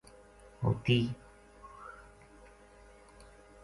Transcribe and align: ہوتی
ہوتی 0.63 0.97